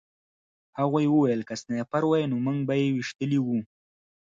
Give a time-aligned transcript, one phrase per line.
[0.79, 3.59] هغوی وویل که سنایپر وای نو موږ به یې ویشتلي وو